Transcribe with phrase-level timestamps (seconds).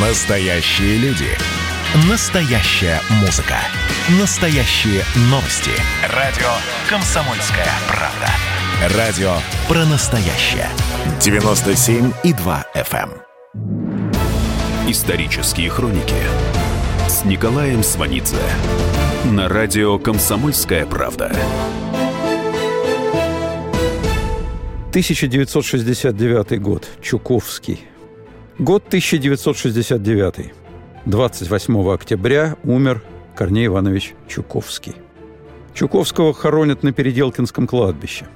[0.00, 1.26] Настоящие люди.
[2.08, 3.56] Настоящая музыка.
[4.20, 5.72] Настоящие новости.
[6.14, 6.46] Радио
[6.88, 8.96] «Комсомольская правда».
[8.96, 9.32] Радио
[9.66, 10.68] про настоящее.
[11.18, 13.10] 97,2 FM.
[13.10, 14.88] эм.
[14.88, 16.14] Исторические хроники
[17.08, 18.36] с Николаем Сванидзе
[19.24, 21.32] на радио «Комсомольская правда».
[24.90, 26.88] 1969 год.
[27.02, 27.87] Чуковский.
[28.58, 30.52] Год 1969.
[31.06, 33.04] 28 октября умер
[33.36, 34.96] Корней Иванович Чуковский.
[35.74, 38.26] Чуковского хоронят на Переделкинском кладбище.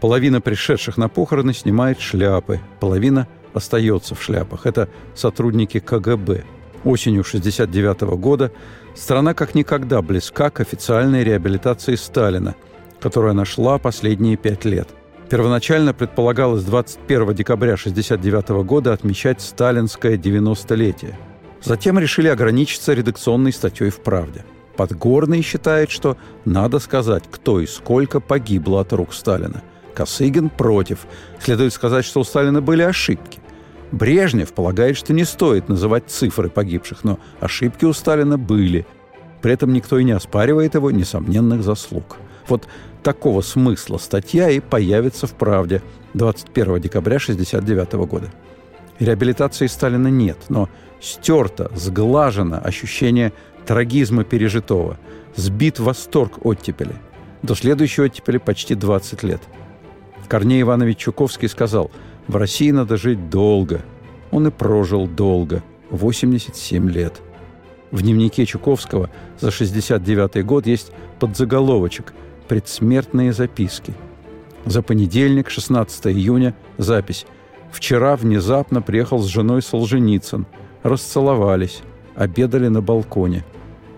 [0.00, 4.66] Половина пришедших на похороны снимает шляпы, половина остается в шляпах.
[4.66, 6.44] Это сотрудники КГБ.
[6.84, 8.52] Осенью 1969 года
[8.94, 12.54] страна как никогда близка к официальной реабилитации Сталина,
[13.00, 14.88] которая нашла последние пять лет–
[15.28, 21.14] Первоначально предполагалось 21 декабря 1969 года отмечать сталинское 90-летие.
[21.62, 24.44] Затем решили ограничиться редакционной статьей в «Правде».
[24.76, 29.62] Подгорный считает, что надо сказать, кто и сколько погибло от рук Сталина.
[29.94, 31.06] Косыгин против.
[31.40, 33.40] Следует сказать, что у Сталина были ошибки.
[33.90, 38.86] Брежнев полагает, что не стоит называть цифры погибших, но ошибки у Сталина были.
[39.42, 42.16] При этом никто и не оспаривает его несомненных заслуг.
[42.48, 42.66] Вот
[43.02, 45.82] такого смысла статья и появится в «Правде»
[46.14, 48.30] 21 декабря 1969 года.
[48.98, 50.68] Реабилитации Сталина нет, но
[51.00, 53.32] стерто, сглажено ощущение
[53.66, 54.98] трагизма пережитого,
[55.34, 56.94] сбит восторг оттепели.
[57.42, 59.40] До следующей оттепели почти 20 лет.
[60.28, 61.90] Корней Иванович Чуковский сказал,
[62.26, 63.82] в России надо жить долго.
[64.32, 67.20] Он и прожил долго, 87 лет.
[67.92, 72.12] В дневнике Чуковского за 69 год есть подзаголовочек–
[72.46, 73.94] предсмертные записки.
[74.64, 77.26] За понедельник, 16 июня, запись.
[77.70, 80.46] «Вчера внезапно приехал с женой Солженицын.
[80.82, 81.82] Расцеловались.
[82.14, 83.44] Обедали на балконе.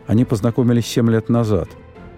[0.06, 1.68] Они познакомились 7 лет назад.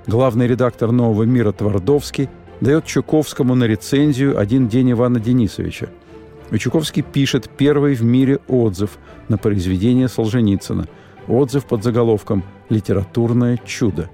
[0.06, 2.28] Главный редактор «Нового мира» Твардовский
[2.60, 5.88] дает Чуковскому на рецензию «Один день Ивана Денисовича».
[6.50, 8.98] И Чуковский пишет первый в мире отзыв
[9.28, 10.88] на произведение Солженицына.
[11.28, 14.08] Отзыв под заголовком «Литературное чудо».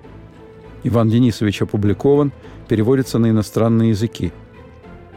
[0.85, 2.33] Иван Денисович опубликован,
[2.69, 4.33] переводится на иностранные языки.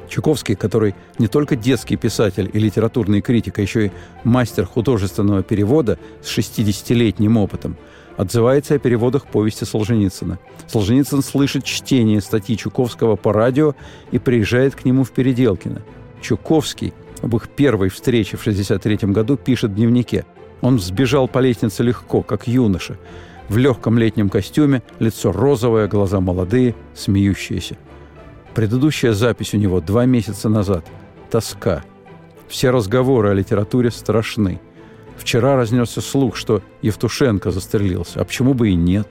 [0.10, 3.92] Чуковский, который не только детский писатель и литературный критик, а еще и
[4.24, 7.78] мастер художественного перевода с 60-летним опытом,
[8.18, 10.40] отзывается о переводах повести Солженицына.
[10.68, 13.76] Солженицын слышит чтение статьи Чуковского по радио
[14.12, 15.84] и приезжает к нему в Переделкино.
[16.22, 20.26] Чуковский об их первой встрече в 1963 году пишет в дневнике.
[20.62, 22.98] Он взбежал по лестнице легко, как юноша
[23.50, 27.78] в легком летнем костюме, лицо розовое, глаза молодые, смеющиеся.
[28.54, 30.86] Предыдущая запись у него два месяца назад.
[31.30, 31.84] Тоска.
[32.48, 34.62] Все разговоры о литературе страшны.
[35.18, 38.22] Вчера разнесся слух, что Евтушенко застрелился.
[38.22, 39.08] А почему бы и нет?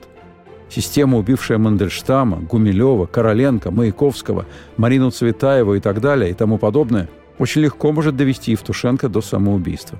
[0.69, 4.45] Система, убившая Мандельштама, Гумилева, Короленко, Маяковского,
[4.77, 9.99] Марину Цветаеву и так далее и тому подобное, очень легко может довести Евтушенко до самоубийства.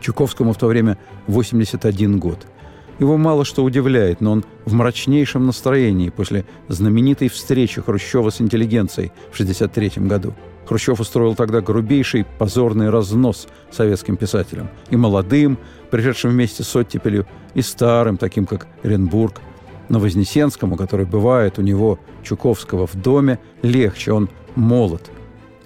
[0.00, 2.46] Чуковскому в то время 81 год–
[3.00, 9.10] его мало что удивляет, но он в мрачнейшем настроении после знаменитой встречи Хрущева с интеллигенцией
[9.30, 10.34] в 1963 году.
[10.66, 14.68] Хрущев устроил тогда грубейший позорный разнос советским писателям.
[14.90, 15.58] И молодым,
[15.90, 19.40] пришедшим вместе с оттепелью, и старым, таким как Оренбург.
[19.88, 25.10] Но Вознесенскому, который бывает у него, Чуковского, в доме, легче, он молод.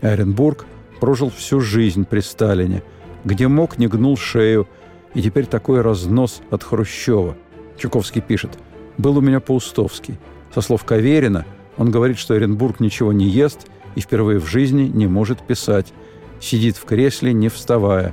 [0.01, 0.67] А Оренбург
[1.01, 2.83] прожил всю жизнь при Сталине.
[3.25, 4.69] Где мог, не гнул шею–
[5.15, 7.37] и теперь такой разнос от Хрущева.
[7.79, 8.59] Чуковский пишет.
[8.99, 10.19] «Был у меня Паустовский.
[10.55, 15.07] Со слов Каверина он говорит, что Оренбург ничего не ест и впервые в жизни не
[15.07, 15.93] может писать.
[16.41, 18.13] Сидит в кресле, не вставая.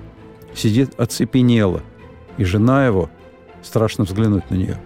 [0.55, 1.81] Сидит оцепенело.
[2.37, 3.09] И жена его...
[3.61, 4.81] Страшно взглянуть на нее.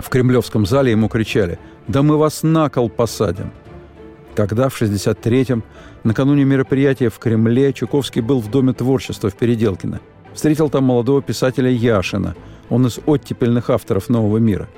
[0.00, 3.52] В Кремлевском зале ему кричали «Да мы вас на кол посадим!»
[4.34, 5.62] Тогда, в 63-м,
[6.02, 10.00] накануне мероприятия в Кремле, Чуковский был в Доме творчества в Переделкино–
[10.34, 12.34] Встретил там молодого писателя Яшина.
[12.70, 14.68] Он из оттепельных авторов «Нового мира».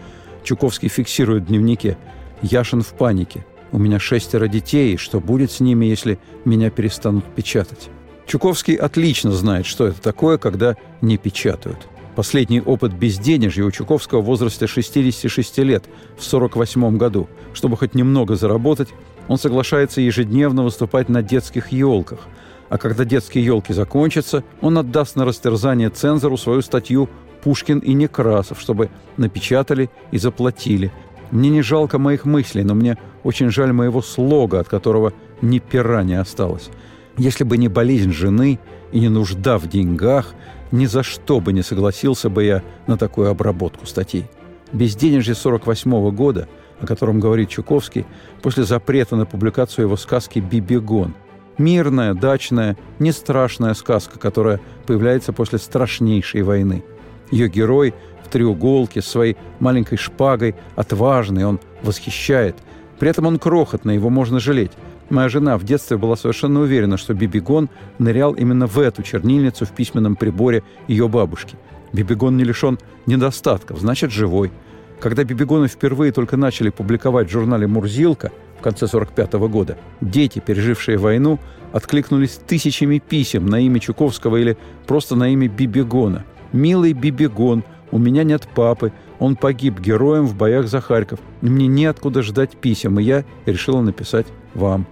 [0.45, 1.99] Чуковский фиксирует в дневнике
[2.43, 3.45] «Яшин в панике.
[3.73, 7.91] У меня шестеро детей, что будет с ними, если меня перестанут печатать?»
[8.27, 11.79] Чуковский отлично знает, что это такое, когда не печатают.
[12.15, 15.85] Последний опыт безденежья у Чуковского в возрасте 66 лет,
[16.17, 17.29] в 1948 году.
[17.53, 18.89] Чтобы хоть немного заработать,
[19.27, 22.21] он соглашается ежедневно выступать на детских елках–
[22.71, 27.11] а когда детские елки закончатся, он отдаст на растерзание цензору свою статью
[27.43, 30.93] «Пушкин и Некрасов», чтобы напечатали и заплатили.
[31.33, 35.13] Мне не жалко моих мыслей, но мне очень жаль моего слога, от которого
[35.43, 36.71] ни пера не осталось.
[37.19, 38.61] Если бы не болезнь жены
[38.93, 40.35] и не нужда в деньгах,
[40.71, 44.27] ни за что бы не согласился бы я на такую обработку статей.
[44.73, 46.47] Безденежье 48 -го года,
[46.81, 48.07] о котором говорит Чуковский,
[48.43, 51.15] после запрета на публикацию его сказки «Бибигон»,
[51.61, 56.83] Мирная, дачная, не страшная сказка, которая появляется после страшнейшей войны.
[57.31, 57.93] Ее герой
[58.25, 62.57] в треуголке с своей маленькой шпагой, отважный, он восхищает.
[62.99, 64.73] При этом он крохотный, его можно жалеть.
[65.11, 67.69] Моя жена в детстве была совершенно уверена, что Бибигон
[67.99, 71.59] нырял именно в эту чернильницу в письменном приборе ее бабушки.
[71.93, 74.51] Бибигон не лишен недостатков, значит, живой.
[74.99, 80.99] Когда Бибигоны впервые только начали публиковать в журнале «Мурзилка», в конце 1945 года, дети, пережившие
[80.99, 81.39] войну,
[81.73, 86.25] откликнулись тысячами писем на имя Чуковского или просто на имя Бибигона.
[86.53, 91.21] «Милый Бибигон, у меня нет папы, он погиб героем в боях за Харьков.
[91.41, 94.87] Мне неоткуда ждать писем, и я решила написать вам».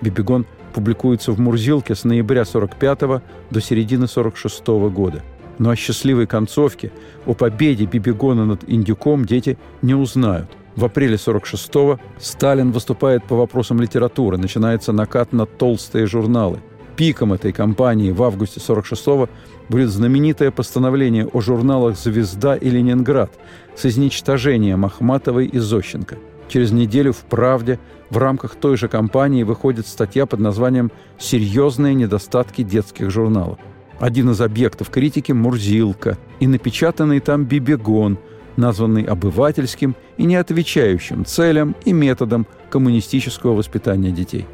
[0.00, 0.44] Бибигон
[0.74, 5.22] публикуется в Мурзилке с ноября 45 до середины 46 года.
[5.58, 6.90] Но о счастливой концовке,
[7.24, 10.50] о победе Бибигона над Индюком дети не узнают.
[10.76, 14.38] В апреле 46-го Сталин выступает по вопросам литературы.
[14.38, 16.60] Начинается накат на толстые журналы.
[16.96, 19.28] Пиком этой кампании в августе 46-го
[19.68, 23.32] будет знаменитое постановление о журналах «Звезда» и «Ленинград»
[23.74, 26.16] с изничтожением Ахматовой и Зощенко.
[26.48, 27.78] Через неделю в «Правде»
[28.10, 33.58] в рамках той же кампании выходит статья под названием «Серьезные недостатки детских журналов».
[33.98, 38.18] Один из объектов критики– «Мурзилка» и напечатанный там «Бибегон»,
[38.56, 44.46] названный обывательским и не отвечающим целям и методам коммунистического воспитания детей.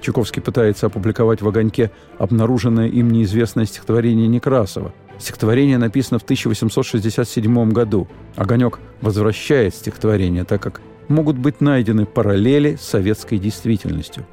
[0.00, 4.92] Чуковский пытается опубликовать в «Огоньке» обнаруженное им неизвестное стихотворение Некрасова.
[5.18, 8.08] Стихотворение написано в 1867 году.
[8.34, 14.26] «Огонек» возвращает стихотворение, так как могут быть найдены параллели с советской действительностью.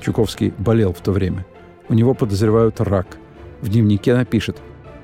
[0.00, 1.46] Чуковский болел в то время.
[1.88, 3.06] У него подозревают рак.
[3.62, 4.58] В дневнике напишет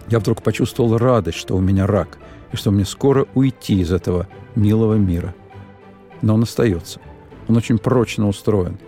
[0.09, 2.19] «Я вдруг почувствовал радость, что у меня рак
[2.55, 5.35] и что мне скоро уйти из этого милого мира.
[6.23, 7.01] Но он остается.
[7.49, 8.79] Он очень прочно устроен.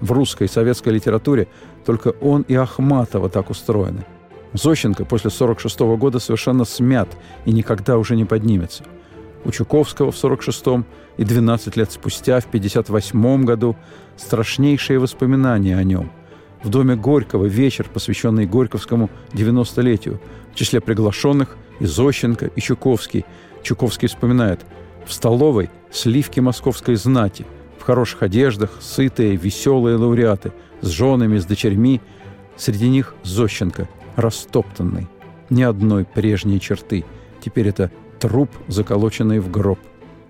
[0.00, 1.48] В русской и советской литературе
[1.86, 4.04] только он и Ахматова так устроены.
[4.52, 7.08] Зощенко после 46 -го года совершенно смят
[7.46, 8.84] и никогда уже не поднимется.
[9.44, 10.84] У Чуковского в 46-м
[11.16, 13.74] и 12 лет спустя, в 58 году,
[14.16, 16.10] страшнейшие воспоминания о нем.
[16.62, 20.20] В доме Горького вечер, посвященный Горьковскому 90-летию.
[20.52, 23.24] В числе приглашенных и Зощенко, и Чуковский.
[23.62, 24.60] Чуковский вспоминает
[25.06, 27.46] «В столовой сливки московской знати,
[27.78, 32.00] в хороших одеждах, сытые, веселые лауреаты, с женами, с дочерьми.
[32.56, 35.08] Среди них Зощенко, растоптанный.
[35.50, 37.04] Ни одной прежней черты.
[37.44, 39.78] Теперь это труп, заколоченный в гроб.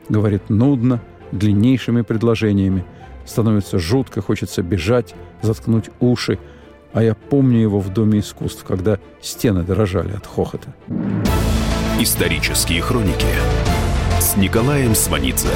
[0.08, 1.00] Говорит нудно,
[1.32, 2.84] длиннейшими предложениями.
[3.24, 6.38] Становится жутко, хочется бежать, заткнуть уши–
[6.94, 10.72] а я помню его в Доме искусств, когда стены дрожали от хохота.
[12.00, 13.26] Исторические хроники
[14.20, 15.48] с Николаем Сванидзе.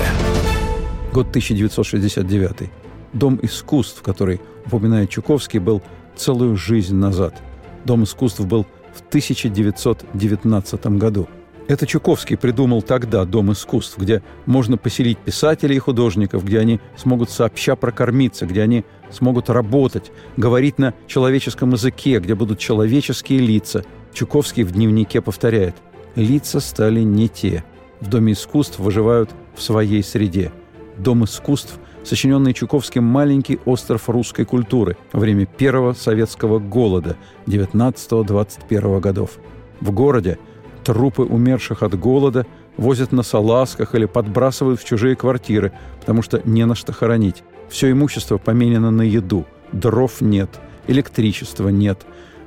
[1.13, 2.71] Год 1969.
[3.13, 5.81] Дом искусств, который упоминает Чуковский, был
[6.17, 7.41] целую жизнь назад.
[7.85, 11.29] Дом искусств был в 1919 году–
[11.69, 17.29] это Чуковский придумал тогда Дом искусств, где можно поселить писателей и художников, где они смогут
[17.29, 23.85] сообща прокормиться, где они смогут работать, говорить на человеческом языке, где будут человеческие лица.
[24.13, 25.77] Чуковский в дневнике повторяет
[26.15, 27.65] «Лица стали не те.
[28.01, 30.53] В Доме искусств выживают в своей среде.
[30.97, 39.39] Дом искусств– сочиненный Чуковским маленький остров русской культуры время первого советского голода 19-21 годов.
[39.81, 40.39] В городе–
[40.89, 42.47] Трупы умерших от голода
[42.79, 47.45] возят на салазках или подбрасывают в чужие квартиры, потому что не на что хоронить.
[47.69, 49.47] Все имущество поменено на еду.
[49.73, 50.49] Дров нет,
[50.87, 52.07] электричества нет.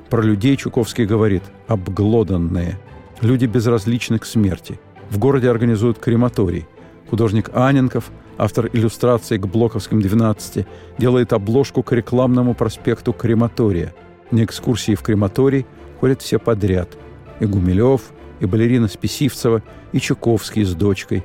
[0.10, 2.78] Про людей Чуковский говорит «обглоданные».
[3.22, 4.80] Люди безразличны к смерти.
[5.10, 6.66] В городе организуют крематорий.
[7.10, 10.66] Художник Аненков, автор иллюстрации к Блоковским 12,
[10.98, 13.94] делает обложку к рекламному проспекту крематория.
[14.32, 15.68] На экскурсии в крематорий
[16.00, 16.98] ходят все подряд.
[17.40, 18.02] И Гумилев,
[18.40, 19.62] и балерина Списивцева,
[19.92, 21.24] и Чуковский с дочкой.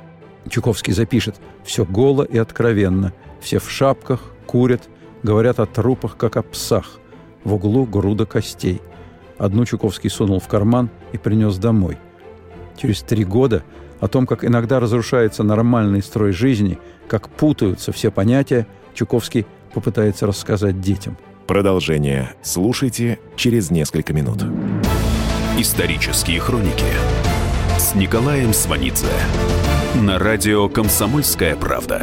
[0.51, 3.13] Чуковский запишет «Все голо и откровенно.
[3.47, 4.89] Все в шапках, курят,
[5.23, 6.99] говорят о трупах, как о псах.
[7.45, 8.83] В углу груда костей».
[9.39, 11.97] Одну Чуковский сунул в карман и принес домой.
[12.77, 13.63] Через три года
[14.01, 20.81] о том, как иногда разрушается нормальный строй жизни, как путаются все понятия, Чуковский попытается рассказать
[20.81, 21.17] детям.
[21.47, 24.43] Продолжение слушайте через несколько минут.
[25.57, 26.85] Исторические хроники
[27.79, 29.07] с Николаем Сванидзе
[29.95, 32.03] на радио «Комсомольская правда».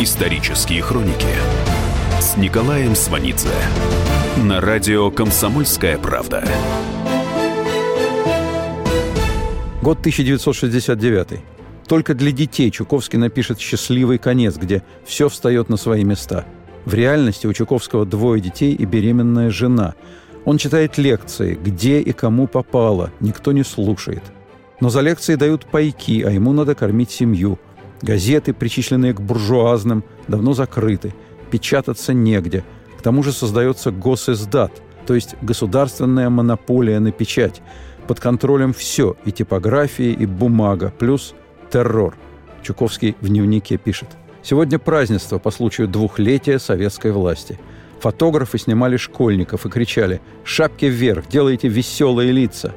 [0.00, 1.26] Исторические хроники
[2.20, 3.48] с Николаем Сванидзе
[4.36, 6.44] на радио «Комсомольская правда».
[9.82, 11.40] Год 1969.
[11.86, 16.44] Только для детей Чуковский напишет «Счастливый конец», где все встает на свои места.
[16.84, 19.94] В реальности у Чуковского двое детей и беременная жена.
[20.44, 24.22] Он читает лекции, где и кому попало, никто не слушает.
[24.80, 27.58] Но за лекции дают пайки, а ему надо кормить семью.
[28.02, 31.14] Газеты, причисленные к буржуазным, давно закрыты.
[31.50, 32.64] Печататься негде.
[32.98, 34.72] К тому же создается госиздат,
[35.06, 37.62] то есть государственная монополия на печать.
[38.06, 41.34] Под контролем все, и типография, и бумага, плюс
[41.70, 42.16] террор.
[42.62, 44.08] Чуковский в дневнике пишет.
[44.42, 47.58] Сегодня празднество по случаю двухлетия советской власти.
[48.00, 51.28] Фотографы снимали школьников и кричали «Шапки вверх!
[51.28, 52.74] Делайте веселые лица!»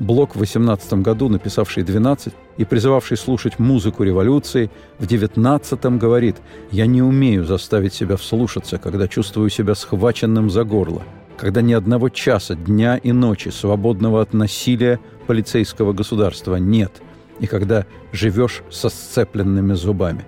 [0.00, 6.36] Блок в 18 году, написавший «12» и призывавший слушать музыку революции, в 19 говорит
[6.70, 11.02] «Я не умею заставить себя вслушаться, когда чувствую себя схваченным за горло,
[11.36, 17.02] когда ни одного часа, дня и ночи, свободного от насилия полицейского государства нет,
[17.40, 20.24] и когда живешь со сцепленными зубами».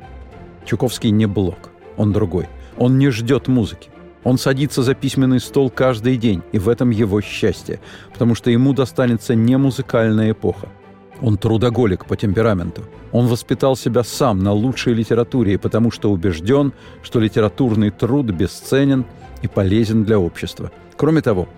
[0.67, 2.49] Чуковский не Блок, он другой.
[2.77, 3.89] Он не ждет музыки.
[4.23, 7.81] Он садится за письменный стол каждый день, и в этом его счастье,
[8.13, 10.69] потому что ему достанется не музыкальная эпоха.
[11.23, 12.83] Он трудоголик по темпераменту.
[13.13, 16.73] Он воспитал себя сам на лучшей литературе, потому что убежден,
[17.03, 19.05] что литературный труд бесценен
[19.43, 20.71] и полезен для общества.
[20.97, 21.49] Кроме того,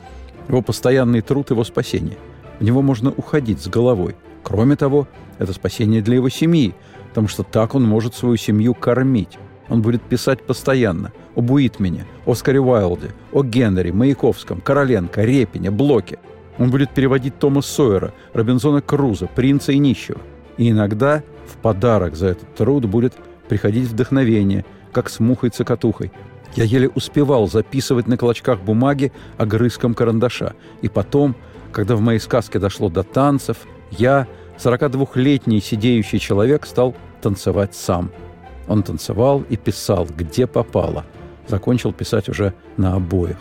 [0.49, 2.17] его постоянный труд– его спасение.
[2.59, 4.17] В него можно уходить с головой.
[4.43, 6.75] Кроме того, это спасение для его семьи,
[7.09, 9.39] потому что так он может свою семью кормить.
[9.69, 16.19] Он будет писать постоянно об Уитмене, Оскаре Уайлде, о Генри, Маяковском, Короленко, Репине, Блоке.
[16.59, 20.21] Он будет переводить Тома Сойера, Робинзона Круза, Принца и Нищего.
[20.59, 23.15] И иногда в подарок за этот труд будет
[23.49, 26.13] приходить вдохновение, как с мухой-цокотухой.
[26.55, 30.55] Я еле успевал записывать на клочках бумаги огрызком карандаша.
[30.83, 31.35] И потом,
[31.73, 33.57] когда в моей сказке дошло до танцев,
[33.91, 34.27] я,
[34.59, 38.11] 42-летний сидеющий человек, стал танцевать сам–
[38.69, 41.05] он танцевал и писал, где попало.
[41.49, 43.39] Закончил писать уже на обоих.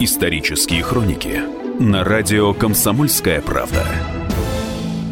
[0.00, 1.40] Исторические хроники
[1.78, 3.84] на радио «Комсомольская правда».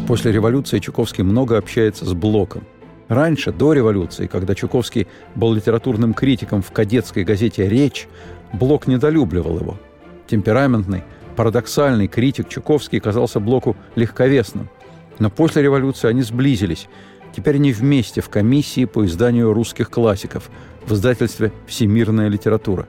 [0.07, 2.63] После революции Чуковский много общается с Блоком.
[3.07, 8.07] Раньше, до революции, когда Чуковский был литературным критиком в кадетской газете «Речь»,
[8.53, 9.77] Блок недолюбливал его.
[10.27, 11.03] Темпераментный,
[11.35, 14.69] парадоксальный критик Чуковский казался Блоку легковесным.
[15.19, 16.87] Но после революции они сблизились–
[17.37, 20.49] Теперь они вместе в комиссии по изданию русских классиков
[20.87, 22.87] в издательстве «Всемирная литература».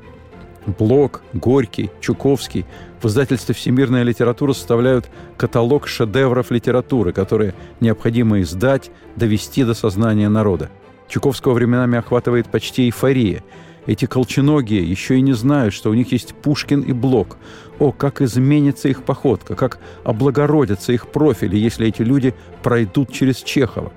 [0.64, 2.64] Блок, Горький, Чуковский
[3.02, 10.70] в издательстве «Всемирная литература» составляют каталог шедевров литературы, которые необходимо издать, довести до сознания народа.
[11.08, 13.44] Чуковского временами охватывает почти эйфория.
[13.84, 17.36] Эти колченогие еще и не знают, что у них есть Пушкин и Блок.
[17.78, 23.92] О, как изменится их походка, как облагородятся их профили, если эти люди пройдут через Чехова.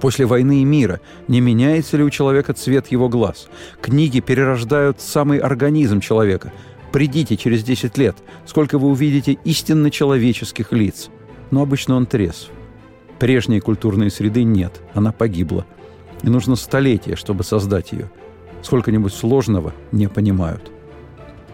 [0.00, 3.48] После войны и мира не меняется ли у человека цвет его глаз?
[3.80, 6.52] Книги перерождают самый организм человека.
[6.92, 11.08] Придите через 10 лет, сколько вы увидите истинно человеческих лиц.
[11.50, 12.50] Но обычно он трезв.
[13.18, 15.66] Прежней культурной среды нет, она погибла.
[16.22, 18.10] И нужно столетие, чтобы создать ее.
[18.62, 20.70] Сколько-нибудь сложного не понимают.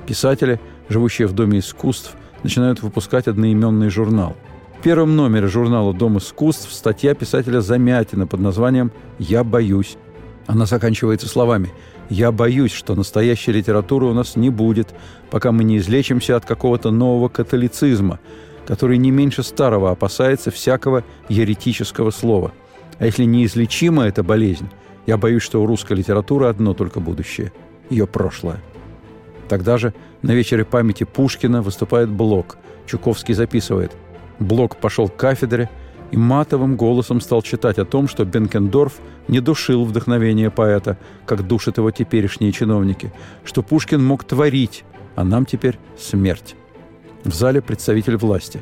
[0.06, 4.36] Писатели, живущие в Доме искусств, начинают выпускать одноименный журнал–
[4.80, 9.98] в первом номере журнала «Дом искусств» статья писателя Замятина под названием «Я боюсь».
[10.46, 11.70] Она заканчивается словами
[12.08, 14.94] «Я боюсь, что настоящей литературы у нас не будет,
[15.30, 18.20] пока мы не излечимся от какого-то нового католицизма,
[18.66, 22.52] который не меньше старого опасается всякого еретического слова.
[22.98, 24.70] А если неизлечима эта болезнь,
[25.06, 27.52] я боюсь, что у русской литературы одно только будущее–
[27.90, 28.62] ее прошлое».
[29.46, 32.56] Тогда же на вечере памяти Пушкина выступает Блок.
[32.86, 33.92] Чуковский записывает–
[34.40, 35.70] Блок пошел к кафедре
[36.10, 38.94] и матовым голосом стал читать о том, что Бенкендорф
[39.28, 43.12] не душил вдохновение поэта, как душат его теперешние чиновники,
[43.44, 46.56] что Пушкин мог творить, а нам теперь смерть.
[47.22, 48.60] В зале представитель власти.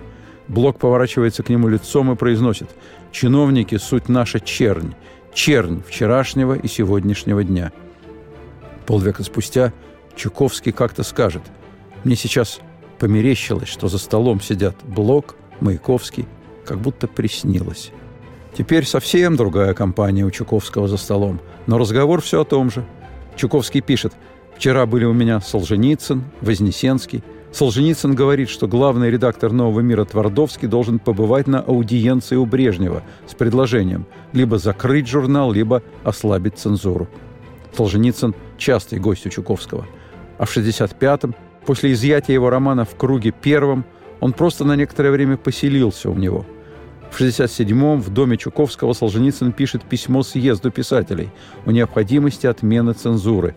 [0.49, 2.69] Блок поворачивается к нему лицом и произносит
[3.13, 4.95] «Чиновники– суть наша чернь,
[5.33, 7.73] чернь вчерашнего и сегодняшнего дня».
[8.87, 9.73] Полвека спустя
[10.17, 11.43] Чуковский как-то скажет
[12.03, 12.61] «Мне сейчас
[12.99, 16.27] померещилось, что за столом сидят Блок, Маяковский,
[16.65, 17.93] как будто приснилось».
[18.57, 22.85] Теперь совсем другая компания у Чуковского за столом, но разговор все о том же.
[23.37, 24.15] Чуковский пишет
[24.57, 27.23] «Вчера были у меня Солженицын, Вознесенский,
[27.53, 33.35] Солженицын говорит, что главный редактор «Нового мира» Твардовский должен побывать на аудиенции у Брежнева с
[33.35, 37.09] предложением либо закрыть журнал, либо ослабить цензуру.
[37.77, 39.87] Солженицын– частый гость у Чуковского.
[40.37, 41.35] А в 65-м,
[41.65, 43.85] после изъятия его романа «В круге первом»,
[44.21, 46.45] он просто на некоторое время поселился у него.
[47.11, 51.31] В 67-м в доме Чуковского Солженицын пишет письмо съезду писателей
[51.65, 53.57] о необходимости отмены цензуры.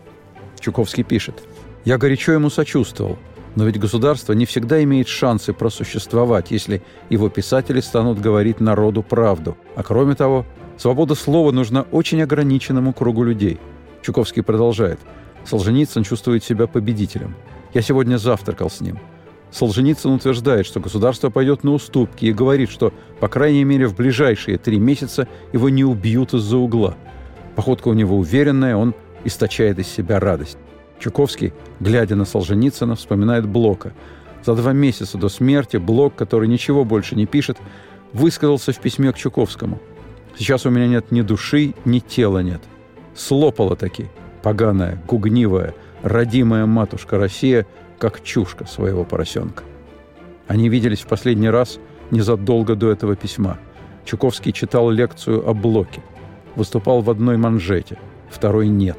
[0.58, 1.42] Чуковский пишет
[1.84, 3.18] «Я горячо ему сочувствовал–
[3.54, 9.56] но ведь государство не всегда имеет шансы просуществовать, если его писатели станут говорить народу правду.
[9.76, 10.46] А кроме того,
[10.78, 13.58] свобода слова нужна очень ограниченному кругу людей.
[14.00, 15.00] Чуковский продолжает.
[15.44, 17.34] Солженицын чувствует себя победителем.
[17.74, 18.98] Я сегодня завтракал с ним.
[19.52, 24.56] Солженицын утверждает, что государство пойдет на уступки и говорит, что, по крайней мере, в ближайшие
[24.56, 26.96] три месяца его не убьют из-за угла.
[27.54, 28.94] Походка у него уверенная, он
[29.24, 30.56] источает из себя радость.
[30.98, 33.92] Чуковский, глядя на Солженицына, вспоминает Блока.
[34.42, 37.58] За два месяца до смерти Блок, который ничего больше не пишет,
[38.12, 39.80] высказался в письме к Чуковскому.
[40.36, 42.62] «Сейчас у меня нет ни души, ни тела нет.
[43.14, 44.06] Слопала таки,
[44.42, 47.66] поганая, гугнивая, родимая матушка Россия,
[48.02, 49.64] как чушка своего поросенка».
[50.48, 51.78] Они виделись в последний раз
[52.10, 53.58] незадолго до этого письма.
[54.04, 56.02] Чуковский читал лекцию о Блоке.
[56.56, 58.98] Выступал в одной манжете, второй нет.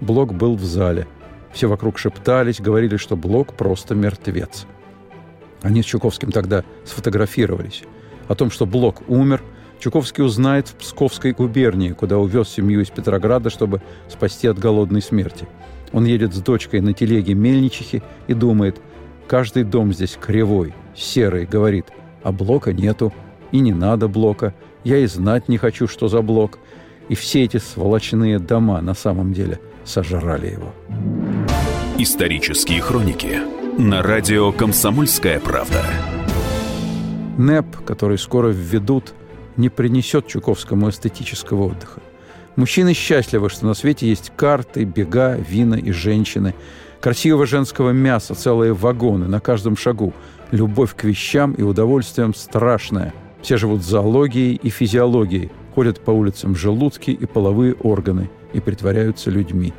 [0.00, 1.08] Блок был в зале–
[1.52, 4.66] все вокруг шептались, говорили, что Блок просто мертвец.
[5.60, 7.84] Они с Чуковским тогда сфотографировались.
[8.28, 9.42] О том, что Блок умер,
[9.78, 15.46] Чуковский узнает в Псковской губернии, куда увез семью из Петрограда, чтобы спасти от голодной смерти.
[15.92, 18.80] Он едет с дочкой на телеге мельничихи и думает,
[19.26, 21.86] каждый дом здесь кривой, серый, говорит,
[22.22, 23.12] а блока нету,
[23.50, 26.58] и не надо блока, я и знать не хочу, что за блок.
[27.08, 30.72] И все эти сволочные дома на самом деле сожрали его.
[31.98, 33.38] Исторические хроники
[33.78, 35.82] на радио «Комсомольская правда».
[37.38, 39.14] НЭП, который скоро введут,
[39.56, 42.00] не принесет Чуковскому эстетического отдыха.
[42.56, 46.54] Мужчины счастливы, что на свете есть карты, бега, вина и женщины.
[47.00, 50.12] Красивого женского мяса, целые вагоны на каждом шагу.
[50.50, 53.14] Любовь к вещам и удовольствием страшная.
[53.40, 59.72] Все живут зоологией и физиологией, ходят по улицам желудки и половые органы и притворяются людьми.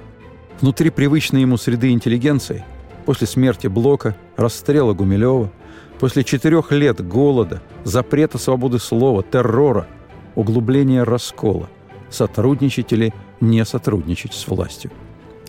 [0.60, 2.66] Внутри привычной ему среды интеллигенции,
[3.06, 5.52] после смерти Блока, расстрела Гумилева,
[6.00, 9.88] после четырех лет голода, запрета свободы слова, террора,
[10.36, 11.70] углубления раскола,
[12.14, 14.92] сотрудничать или не сотрудничать с властью.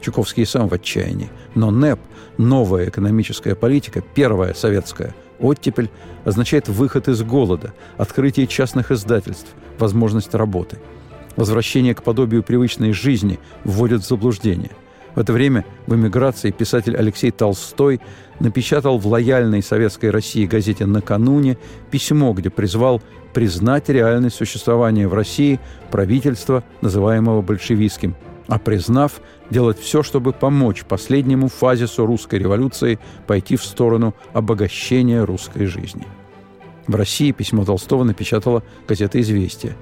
[0.00, 1.31] Чуковский сам в отчаянии.
[1.55, 2.00] Но НЭП,
[2.37, 5.90] новая экономическая политика, первая советская, оттепель,
[6.24, 10.79] означает выход из голода, открытие частных издательств, возможность работы.
[11.37, 14.70] Возвращение к подобию привычной жизни вводит в заблуждение–
[15.14, 18.00] в это время в эмиграции писатель Алексей Толстой
[18.40, 21.58] напечатал в лояльной советской России газете «Накануне»
[21.90, 28.14] письмо, где призвал признать реальность существования в России правительства, называемого большевистским,
[28.46, 29.20] а признав,
[29.50, 36.06] делать все, чтобы помочь последнему фазису русской революции пойти в сторону обогащения русской жизни.
[36.86, 39.76] В России письмо Толстого напечатала газета «Известия».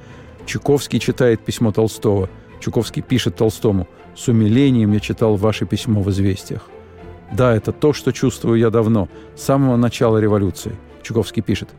[0.46, 2.28] Чуковский читает письмо Толстого.
[2.60, 6.68] Чуковский пишет Толстому– с умилением я читал ваше письмо в «Известиях».
[7.33, 10.77] Да, это то, что чувствую я давно, с самого начала революции.
[11.03, 11.71] Чуковский пишет.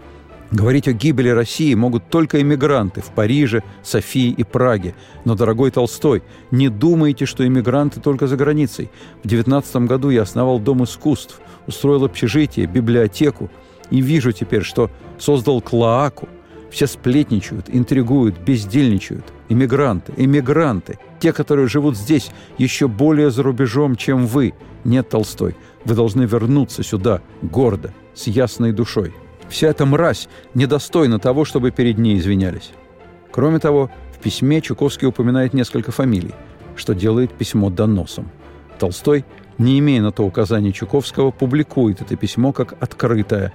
[0.52, 4.96] Говорить о гибели России могут только эмигранты в Париже, Софии и Праге.
[5.26, 8.90] Но, дорогой Толстой, не думайте, что эмигранты только за границей.
[9.24, 13.50] В 19 году я основал Дом искусств, устроил общежитие, библиотеку.
[13.90, 16.28] И вижу теперь, что создал Клоаку.
[16.72, 19.26] Все сплетничают, интригуют, бездельничают.
[19.50, 24.54] Эмигранты, эмигранты– те, которые живут здесь, еще более за рубежом, чем вы.
[24.84, 25.56] Нет, Толстой,
[25.86, 29.14] вы должны вернуться сюда, гордо, с ясной душой.
[29.48, 32.72] Вся эта мразь недостойна того, чтобы перед ней извинялись.
[33.32, 36.34] Кроме того, в письме Чуковский упоминает несколько фамилий,
[36.76, 38.30] что делает письмо доносом.
[38.78, 39.24] Толстой,
[39.58, 43.54] не имея на то указания Чуковского, публикует это письмо как открытое.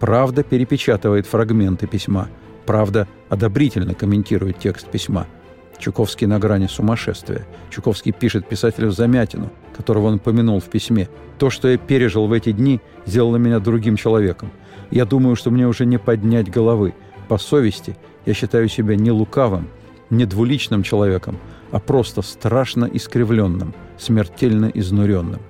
[0.00, 2.28] Правда перепечатывает фрагменты письма.
[2.66, 5.26] Правда одобрительно комментирует текст письма–
[5.78, 7.46] Чуковский на грани сумасшествия.
[7.70, 11.08] Чуковский пишет писателю Замятину, которого он помянул в письме.
[11.38, 14.50] «То, что я пережил в эти дни, сделало меня другим человеком.
[14.90, 16.94] Я думаю, что мне уже не поднять головы.
[17.28, 19.68] По совести я считаю себя не лукавым,
[20.10, 21.38] не двуличным человеком,
[21.72, 25.40] а просто страшно искривленным, смертельно изнуренным.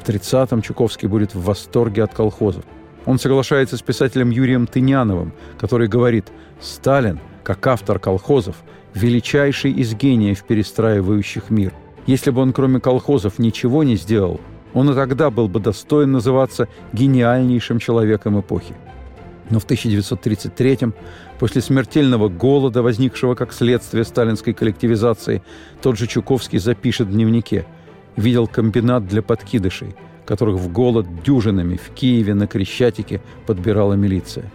[0.00, 2.64] В 30-м Чуковский будет в восторге от колхозов.
[3.06, 6.26] Он соглашается с писателем Юрием Тыняновым, который говорит
[6.60, 8.56] «Сталин, как автор колхозов,
[8.94, 11.72] величайший из гениев, перестраивающих мир.
[12.06, 14.40] Если бы он кроме колхозов ничего не сделал,
[14.72, 18.74] он и тогда был бы достоин называться гениальнейшим человеком эпохи.
[19.50, 20.94] Но в 1933-м,
[21.38, 25.42] после смертельного голода, возникшего как следствие сталинской коллективизации,
[25.82, 27.66] тот же Чуковский запишет в дневнике
[28.16, 34.52] «Видел комбинат для подкидышей, которых в голод дюжинами в Киеве на Крещатике подбирала милиция.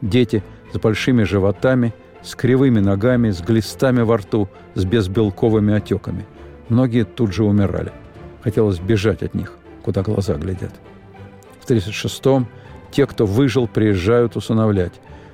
[0.00, 6.26] Дети с большими животами, с кривыми ногами, с глистами во рту, с безбелковыми отеками.
[6.68, 7.92] Многие тут же умирали.
[8.42, 9.52] Хотелось бежать от них,
[9.82, 10.72] куда глаза глядят.
[11.60, 12.46] В 1936-м
[12.90, 14.92] те, кто выжил, приезжают усыновлять.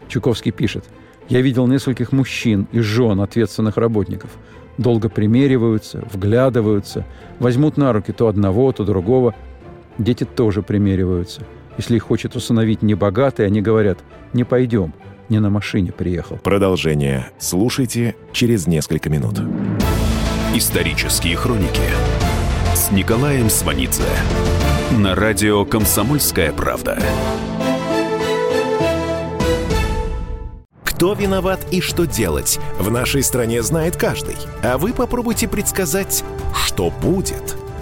[0.08, 0.84] Чуковский пишет,
[1.28, 4.30] «Я видел нескольких мужчин и жен ответственных работников.
[4.76, 7.06] Долго примериваются, вглядываются,
[7.38, 9.34] возьмут на руки то одного, то другого.
[9.98, 11.42] Дети тоже примериваются.
[11.76, 13.98] Если их хочет усыновить небогатый, они говорят,
[14.32, 14.92] не пойдем,
[15.28, 16.36] не на машине приехал.
[16.38, 19.40] Продолжение слушайте через несколько минут.
[20.54, 21.82] Исторические хроники
[22.74, 24.02] с Николаем Сванидзе
[24.92, 26.98] на радио «Комсомольская правда».
[30.84, 34.36] Кто виноват и что делать, в нашей стране знает каждый.
[34.62, 37.56] А вы попробуйте предсказать, что будет.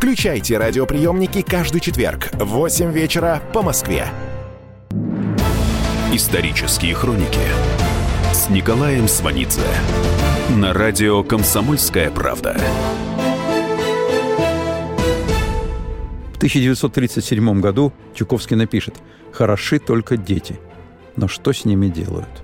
[0.00, 4.06] Включайте радиоприемники каждый четверг в 8 вечера по Москве.
[6.10, 7.38] Исторические хроники
[8.32, 9.60] с Николаем Сванидзе
[10.56, 12.56] на радио «Комсомольская правда».
[16.32, 18.94] В 1937 году Чуковский напишет
[19.32, 20.58] «Хороши только дети,
[21.16, 22.42] но что с ними делают?»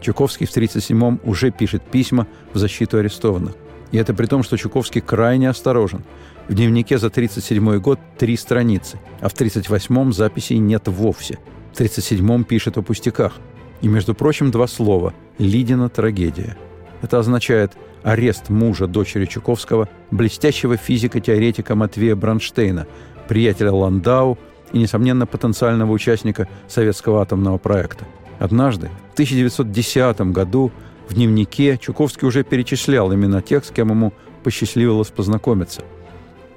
[0.00, 3.54] Чуковский в 1937 уже пишет письма в защиту арестованных.
[3.92, 6.02] И это при том, что Чуковский крайне осторожен.
[6.48, 11.34] В дневнике за 1937 год три страницы, а в 1938 записей нет вовсе.
[11.72, 13.34] В 1937 пишет о пустяках.
[13.82, 16.56] И, между прочим, два слова «Лидина трагедия».
[17.02, 17.72] Это означает
[18.02, 22.86] арест мужа дочери Чуковского, блестящего физика-теоретика Матвея Бронштейна,
[23.28, 24.38] приятеля Ландау
[24.72, 28.06] и, несомненно, потенциального участника советского атомного проекта.
[28.38, 30.70] Однажды, в 1910 году,
[31.08, 35.82] в дневнике Чуковский уже перечислял имена тех, с кем ему посчастливилось познакомиться.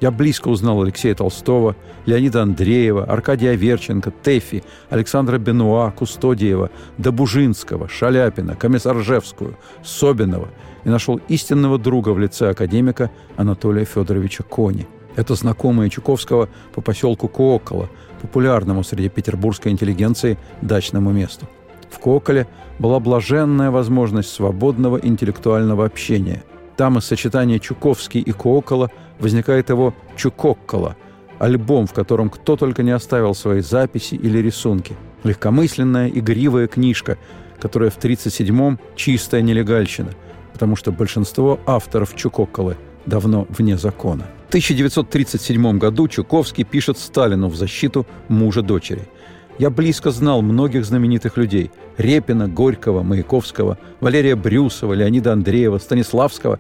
[0.02, 8.56] Я близко узнал Алексея Толстого, Леонида Андреева, Аркадия Верченко, Тэфи, Александра Бенуа, Кустодиева, Добужинского, Шаляпина,
[8.56, 10.48] Комиссаржевскую, Собинова
[10.86, 14.88] и нашел истинного друга в лице академика Анатолия Федоровича Кони.
[15.18, 17.90] Это знакомые Чуковского по поселку Коокола,
[18.22, 21.46] популярному среди петербургской интеллигенции дачному месту.
[21.90, 22.48] В Коколе
[22.78, 26.44] была блаженная возможность свободного интеллектуального общения.
[26.78, 30.96] Там из сочетания Чуковский и Коокола возникает его Чукоккола,
[31.40, 34.96] альбом, в котором кто только не оставил свои записи или рисунки.
[35.24, 37.18] Легкомысленная, игривая книжка,
[37.60, 40.12] которая в 1937-м чистая нелегальщина,
[40.54, 44.26] потому что большинство авторов Чукокколы давно вне закона.
[44.46, 49.02] В 1937 году Чуковский пишет Сталину в защиту мужа дочери–
[49.60, 56.60] я близко знал многих знаменитых людей– Репина, Горького, Маяковского, Валерия Брюсова, Леонида Андреева, Станиславского.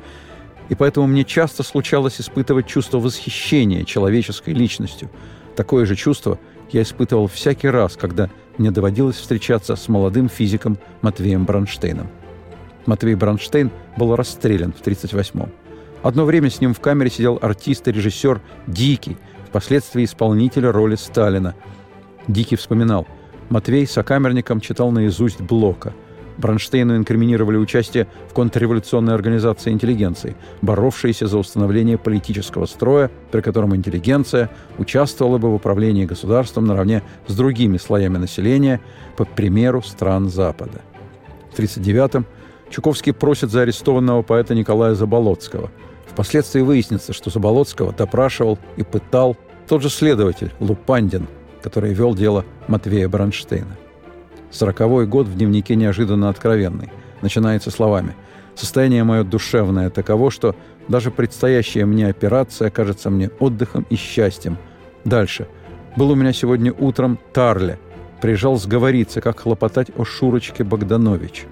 [0.67, 5.09] И поэтому мне часто случалось испытывать чувство восхищения человеческой личностью.
[5.55, 6.37] Такое же чувство
[6.71, 12.09] я испытывал всякий раз, когда мне доводилось встречаться с молодым физиком Матвеем Бронштейном.
[12.85, 15.49] Матвей Бронштейн был расстрелян в 1938-м.
[16.03, 19.15] Одно время с ним в камере сидел артист и режиссер Дикий,
[19.47, 21.55] впоследствии исполнитель роли Сталина–
[22.29, 23.07] Дикий вспоминал.
[23.49, 25.95] Матвей сокамерником читал наизусть Блока.
[26.37, 34.51] Бронштейну инкриминировали участие в контрреволюционной организации интеллигенции, боровшейся за установление политического строя, при котором интеллигенция
[34.77, 38.79] участвовала бы в управлении государством наравне с другими слоями населения,
[39.17, 40.81] по примеру стран Запада.
[41.51, 42.27] В 1939-м
[42.69, 45.71] Чуковский просит за арестованного поэта Николая Заболоцкого.
[46.05, 49.35] Впоследствии выяснится, что Заболоцкого допрашивал и пытал
[49.67, 51.27] тот же следователь Лупандин,
[51.61, 53.77] который вел дело Матвея Бронштейна.
[54.51, 56.91] Сороковой год в дневнике неожиданно откровенный.
[57.21, 58.15] Начинается словами
[58.55, 60.55] «Состояние мое душевное таково, что
[60.89, 64.57] даже предстоящая мне операция кажется мне отдыхом и счастьем.
[65.05, 65.47] Дальше.
[65.95, 67.79] Был у меня сегодня утром Тарле.
[68.21, 71.45] Приезжал сговориться, как хлопотать о Шурочке Богданович.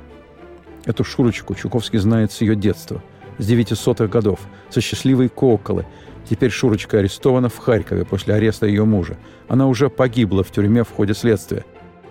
[0.85, 3.03] Эту Шурочку Чуковский знает с ее детства,
[3.37, 4.39] с девятисотых годов,
[4.69, 5.85] со счастливой Коколы.
[6.29, 9.17] Теперь Шурочка арестована в Харькове после ареста ее мужа.
[9.47, 11.63] Она уже погибла в тюрьме в ходе следствия.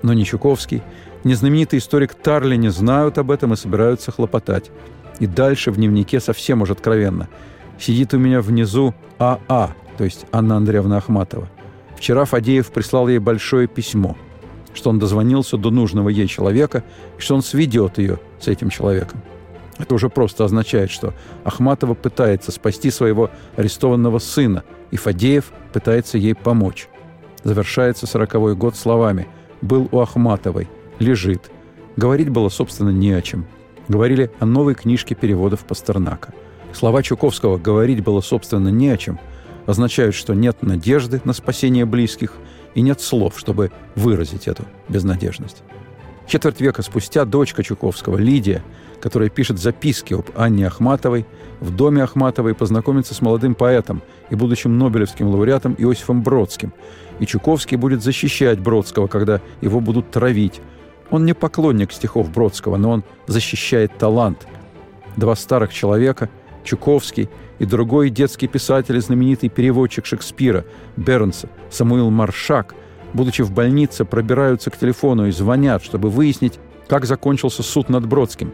[0.02, 0.82] Но ни Чуковский,
[1.24, 4.70] ни знаменитый историк Тарли не знают об этом и собираются хлопотать.
[5.18, 7.28] И дальше в дневнике совсем уж откровенно.
[7.78, 11.48] Сидит у меня внизу АА, то есть Анна Андреевна Ахматова.
[11.96, 14.16] Вчера Фадеев прислал ей большое письмо,
[14.74, 16.84] что он дозвонился до нужного ей человека
[17.18, 19.20] и что он сведет ее с этим человеком.
[19.78, 26.34] Это уже просто означает, что Ахматова пытается спасти своего арестованного сына, и Фадеев пытается ей
[26.34, 26.88] помочь.
[27.44, 29.28] Завершается сороковой год словами
[29.60, 31.50] «был у Ахматовой, лежит».
[31.96, 33.46] Говорить было, собственно, не о чем.
[33.88, 36.32] Говорили о новой книжке переводов Пастернака.
[36.72, 39.18] Слова Чуковского «говорить было, собственно, не о чем»
[39.66, 42.32] означают, что нет надежды на спасение близких
[42.74, 45.62] и нет слов, чтобы выразить эту безнадежность.
[46.26, 48.62] Четверть века спустя дочка Чуковского, Лидия,
[49.00, 51.26] которая пишет записки об Анне Ахматовой,
[51.60, 56.72] в доме Ахматовой познакомится с молодым поэтом и будущим Нобелевским лауреатом Иосифом Бродским.
[57.18, 60.60] И Чуковский будет защищать Бродского, когда его будут травить.
[61.10, 64.46] Он не поклонник стихов Бродского, но он защищает талант.
[65.16, 66.28] Два старых человека,
[66.64, 70.64] Чуковский и другой детский писатель и знаменитый переводчик Шекспира
[70.96, 72.74] Бернса Самуил Маршак,
[73.14, 78.52] будучи в больнице, пробираются к телефону и звонят, чтобы выяснить, как закончился суд над Бродским.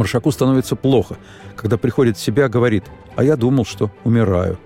[0.00, 1.18] Маршаку становится плохо,
[1.56, 2.84] когда приходит в себя, говорит,
[3.16, 4.58] а я думал, что умираю.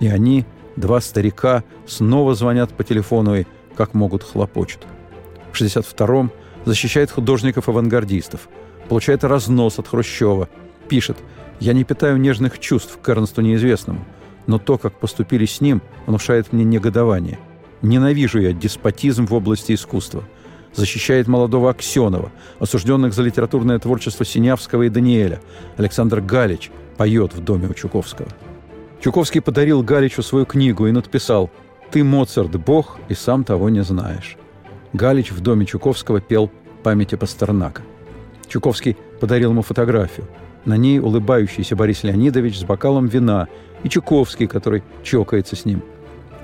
[0.00, 3.44] И они, два старика, снова звонят по телефону и,
[3.76, 4.88] как могут, хлопочут.
[5.52, 6.32] В 62-м
[6.64, 8.48] защищает художников-авангардистов,
[8.88, 10.48] получает разнос от Хрущева,
[10.88, 11.18] пишет
[11.60, 14.04] «Я не питаю нежных чувств к Эрнсту неизвестному,
[14.48, 17.38] но то, как поступили с ним, внушает мне негодование.
[17.80, 20.24] Ненавижу я деспотизм в области искусства»
[20.74, 25.40] защищает молодого Аксенова, осужденных за литературное творчество Синявского и Даниэля.
[25.76, 28.28] Александр Галич поет в доме у Чуковского.
[29.00, 31.50] Чуковский подарил Галичу свою книгу и написал
[31.90, 34.36] «Ты, Моцарт, бог, и сам того не знаешь».
[34.92, 36.50] Галич в доме Чуковского пел
[36.82, 37.82] памяти Пастернака.
[38.48, 40.26] Чуковский подарил ему фотографию.
[40.64, 43.48] На ней улыбающийся Борис Леонидович с бокалом вина
[43.82, 45.82] и Чуковский, который чокается с ним–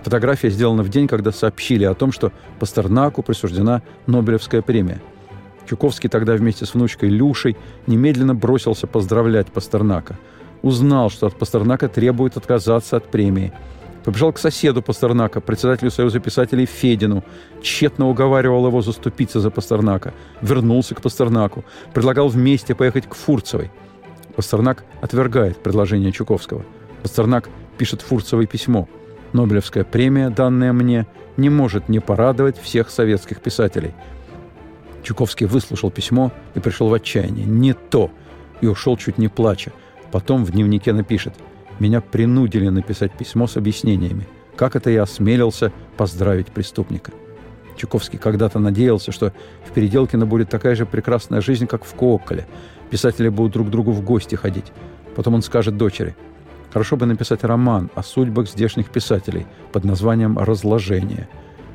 [0.06, 5.02] Фотография сделана в день, когда сообщили о том, что Пастернаку присуждена Нобелевская премия.
[5.68, 7.56] Чуковский тогда вместе с внучкой Люшей
[7.88, 10.16] немедленно бросился поздравлять Пастернака.
[10.62, 13.52] Узнал, что от Пастернака требует отказаться от премии.
[14.04, 17.24] Побежал к соседу Пастернака, председателю Союза писателей Федину.
[17.60, 20.14] Тщетно уговаривал его заступиться за Пастернака.
[20.40, 21.64] Вернулся к Пастернаку.
[21.92, 23.72] Предлагал вместе поехать к Фурцевой.
[24.36, 26.64] Пастернак отвергает предложение Чуковского.
[27.02, 28.88] Пастернак пишет Фурцевой письмо–
[29.32, 33.94] Нобелевская премия, данная мне, не может не порадовать всех советских писателей.
[35.02, 37.46] Чуковский выслушал письмо и пришел в отчаяние.
[37.46, 38.10] Не то!
[38.60, 39.72] И ушел чуть не плача.
[40.10, 41.34] Потом в дневнике напишет
[41.78, 44.26] «Меня принудили написать письмо с объяснениями.
[44.56, 47.12] Как это я осмелился поздравить преступника?»
[47.76, 49.34] Чуковский когда-то надеялся, что
[49.68, 52.46] в Переделкино будет такая же прекрасная жизнь, как в Кооколе.
[52.90, 54.72] Писатели будут друг к другу в гости ходить.
[55.14, 56.16] Потом он скажет дочери–
[56.76, 61.26] Хорошо бы написать роман о судьбах здешних писателей под названием «Разложение».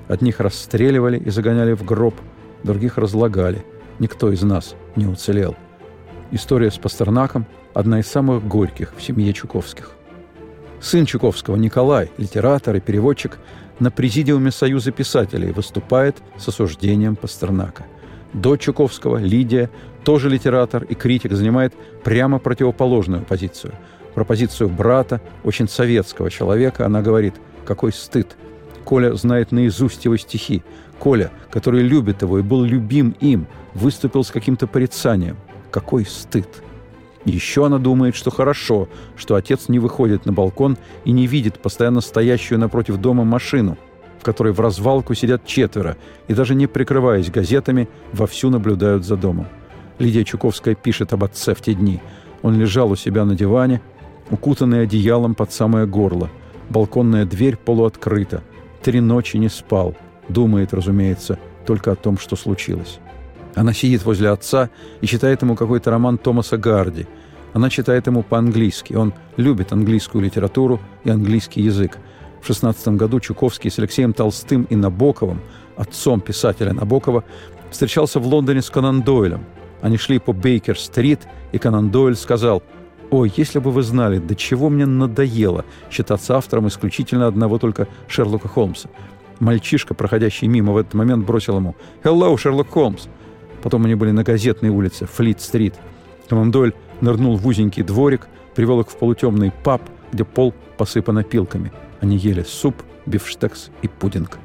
[0.08, 2.14] Одних расстреливали и загоняли в гроб,
[2.64, 3.66] других разлагали.
[3.98, 5.56] Никто из нас не уцелел.
[6.30, 9.94] История с Пастернаком– одна из самых горьких в семье Чуковских.
[10.80, 13.40] Сын Чуковского, Николай, литератор и переводчик,
[13.80, 17.88] на президиуме Союза писателей выступает с осуждением Пастернака.
[18.34, 19.72] Дочь Чуковского, Лидия,
[20.04, 23.74] тоже литератор и критик, занимает прямо противоположную позицию–
[24.14, 28.36] про позицию брата, очень советского человека, она говорит, какой стыд.
[28.84, 30.64] Коля знает наизусть его стихи.
[31.00, 35.38] Коля, который любит его и был любим им, выступил с каким-то порицанием.
[35.72, 36.48] Какой стыд.
[37.26, 42.02] Еще она думает, что хорошо, что отец не выходит на балкон и не видит постоянно
[42.02, 43.78] стоящую напротив дома машину.
[44.20, 45.98] в которой в развалку сидят четверо
[46.28, 49.48] и даже не прикрываясь газетами, вовсю наблюдают за домом.
[49.98, 52.00] Лидия Чуковская пишет об отце в те дни.
[52.44, 53.82] Он лежал у себя на диване,
[54.32, 56.30] укутанный одеялом под самое горло.
[56.70, 58.42] Балконная дверь полуоткрыта.
[58.82, 59.96] Три ночи не спал.
[60.30, 63.00] Думает, разумеется, только о том, что случилось.
[63.54, 64.70] Она сидит возле отца
[65.02, 67.06] и читает ему какой-то роман Томаса Гарди.
[67.54, 68.94] Она читает ему по-английски.
[68.94, 71.98] Он любит английскую литературу и английский язык.
[72.42, 75.42] В 16 году Чуковский с Алексеем Толстым и Набоковым,
[75.76, 77.24] отцом писателя Набокова,
[77.70, 79.46] встречался в Лондоне с Конан Дойлем.
[79.82, 82.64] Они шли по Бейкер-стрит, и Конан Дойль сказал,
[83.12, 88.48] «Ой, если бы вы знали, до чего мне надоело считаться автором исключительно одного только Шерлока
[88.48, 88.90] Холмса.
[89.42, 93.08] Мальчишка, проходящий мимо в этот момент, бросил ему «Hello, Шерлок Холмс!»
[93.64, 95.76] Потом они были на газетной улице, Флит-стрит.
[96.30, 101.74] Конан Дойль нырнул в узенький дворик, привел их в полутемный паб, где пол посыпан опилками.
[102.00, 102.76] Они ели суп,
[103.08, 104.38] бифштекс и пудинг.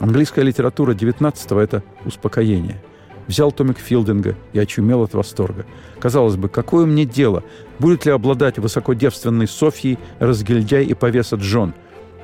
[0.00, 2.82] Английская литература 19-го– это успокоение.
[3.26, 5.64] Взял томик Филдинга и очумел от восторга.
[5.98, 7.42] Казалось бы, какое мне дело,
[7.78, 11.74] будет ли обладать высокодевственной Софьей разгильдяй и повеса Джон.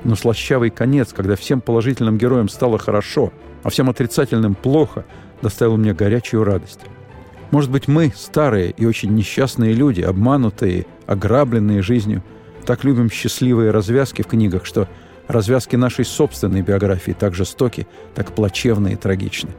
[0.03, 3.31] Но слащавый конец, когда всем положительным героям стало хорошо,
[3.63, 5.05] а всем отрицательным плохо,
[5.41, 6.81] доставил мне горячую радость.
[7.51, 12.23] Может быть, мы, старые и очень несчастные люди, обманутые, ограбленные жизнью,
[12.65, 14.87] так любим счастливые развязки в книгах, что
[15.27, 19.51] развязки нашей собственной биографии так жестоки, так плачевны и трагичны.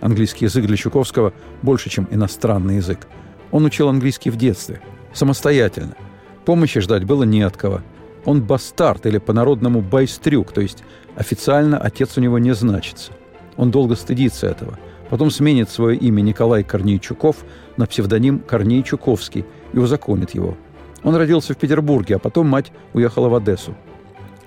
[0.00, 1.32] Английский язык для Чуковского
[1.62, 3.06] больше, чем иностранный язык.
[3.50, 4.80] Он учил английский в детстве,
[5.12, 5.96] самостоятельно.
[6.44, 7.82] Помощи ждать было не от кого.
[8.24, 10.84] Он бастард или по-народному байстрюк, то есть
[11.16, 13.12] официально отец у него не значится.
[13.56, 14.78] Он долго стыдится этого.
[15.10, 17.36] Потом сменит свое имя Николай Корнейчуков
[17.76, 20.56] на псевдоним Корней Чуковский и узаконит его.
[21.02, 23.74] Он родился в Петербурге, а потом мать уехала в Одессу.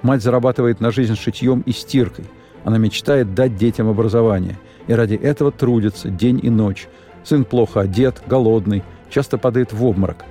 [0.01, 2.25] Мать зарабатывает на жизнь шитьем и стиркой.
[2.63, 4.57] Она мечтает дать детям образование–
[4.87, 6.87] и ради этого трудится день и ночь.
[7.23, 10.25] Сын плохо одет, голодный, часто падает в обморок.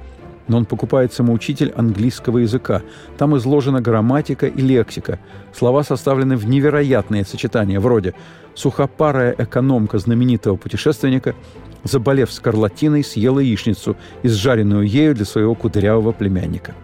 [0.49, 2.83] Но он покупает самоучитель английского языка.
[3.19, 5.21] Там изложена грамматика и лексика.
[5.55, 8.15] Слова составлены в невероятные сочетания, вроде
[8.55, 11.37] «сухопарая экономка знаменитого путешественника,
[11.85, 16.75] заболев скарлатиной, съела яичницу, изжаренную ею для своего кудрявого племянника».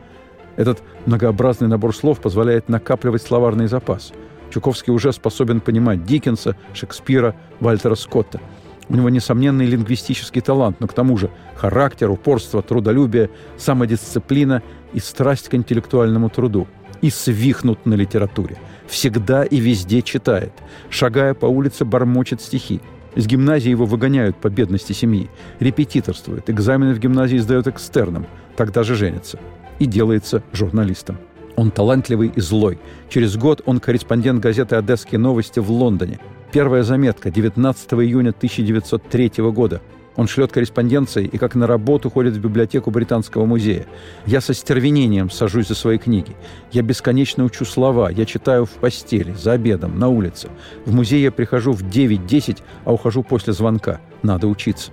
[0.54, 4.12] Этот многообразный набор слов позволяет накапливать словарный запас–
[4.50, 8.40] Чуковский уже способен понимать Диккенса, Шекспира, Вальтера Скотта.
[8.88, 15.48] У него несомненный лингвистический талант, но к тому же характер, упорство, трудолюбие, самодисциплина и страсть
[15.48, 16.68] к интеллектуальному труду.
[17.02, 18.56] И свихнут на литературе.
[18.86, 20.52] Всегда и везде читает.
[20.88, 22.80] Шагая по улице, бормочет стихи.
[23.14, 25.28] Из гимназии его выгоняют по бедности семьи.
[25.60, 26.48] Репетиторствует.
[26.48, 28.26] Экзамены в гимназии сдает экстерном.
[28.56, 29.38] Тогда же женится.
[29.78, 31.18] И делается журналистом.
[31.56, 32.78] Он талантливый и злой.
[33.08, 36.20] Через год он корреспондент газеты «Одесские новости» в Лондоне.
[36.52, 39.80] Первая заметка 19 июня 1903 года.
[40.16, 43.86] Он шлет корреспонденции и как на работу ходит в библиотеку Британского музея.
[44.24, 46.34] Я со стервенением сажусь за свои книги.
[46.72, 48.10] Я бесконечно учу слова.
[48.10, 50.48] Я читаю в постели, за обедом, на улице.
[50.86, 54.00] В музей я прихожу в 9-10, а ухожу после звонка.
[54.22, 54.90] Надо учиться.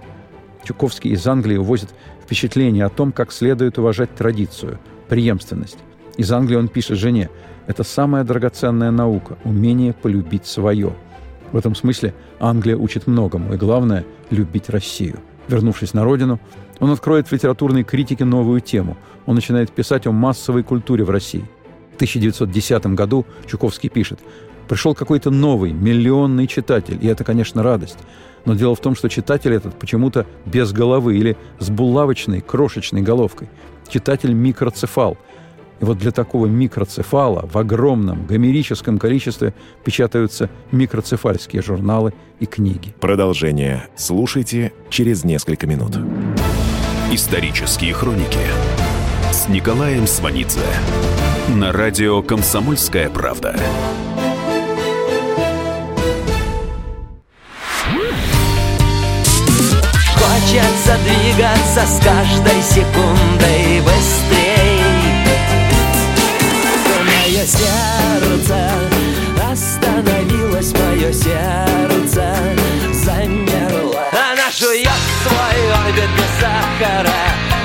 [0.65, 1.89] Чуковский из Англии увозит
[2.21, 5.77] впечатление о том, как следует уважать традицию, преемственность.
[6.15, 7.29] Из Англии он пишет жене,
[7.65, 10.93] это самая драгоценная наука– умение полюбить свое.
[11.51, 15.19] В этом смысле Англия учит многому, и главное– любить Россию.
[15.47, 16.39] Вернувшись на родину,
[16.79, 18.95] он откроет в литературной критике новую тему.
[19.25, 21.45] Он начинает писать о массовой культуре в России.
[21.93, 24.19] В 1910 году Чуковский пишет
[24.67, 27.97] «Пришел какой-то новый, миллионный читатель, и это, конечно, радость.
[28.45, 33.49] Но дело в том, что читатель этот почему-то без головы или с булавочной, крошечной головкой.
[33.87, 35.17] Читатель микроцефал–
[35.79, 42.93] и вот для такого микроцефала в огромном гомерическом количестве печатаются микроцефальские журналы и книги.
[42.99, 45.97] Продолжение слушайте через несколько минут.
[47.11, 48.39] Исторические хроники
[49.31, 50.61] с Николаем Сванидзе
[51.49, 53.55] на радио «Комсомольская правда».
[60.15, 64.42] Хочется двигаться с каждой секундой быстрее
[67.43, 68.69] мое сердце
[69.51, 72.35] Остановилось мое сердце
[72.93, 74.03] Замерло.
[74.11, 74.89] Она жует
[75.23, 77.11] свой орбит без сахара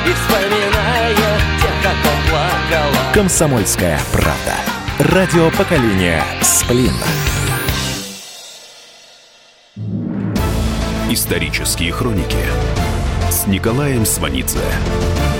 [0.06, 1.96] И вспоминает тех, как
[2.28, 3.12] плакала.
[3.14, 4.54] Комсомольская правда.
[4.98, 6.92] Радио поколения Сплин
[11.10, 12.36] Исторические хроники
[13.30, 14.58] с Николаем Сванидзе.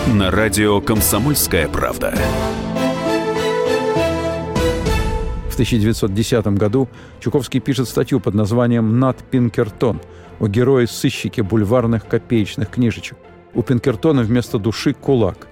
[0.07, 2.14] На радио «Комсомольская правда».
[5.59, 6.89] 1910 году
[7.19, 10.01] Чуковский пишет статью под названием «Над Пинкертон»
[10.39, 13.19] о герое-сыщике бульварных копеечных книжечек.
[13.55, 15.49] У Пинкертона вместо души кулак,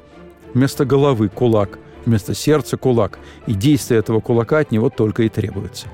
[0.54, 5.88] вместо головы кулак, вместо сердца кулак, и действия этого кулака от него только и требуется.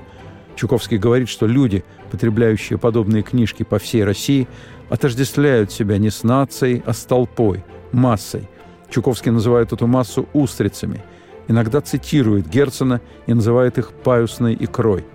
[0.55, 4.47] Чуковский говорит, что люди, потребляющие подобные книжки по всей России,
[4.89, 8.47] отождествляют себя не с нацией, а с толпой, массой.
[8.91, 11.03] Чуковский называет эту массу устрицами–
[11.47, 15.05] иногда цитирует Герцена и называет их паюсной икрой.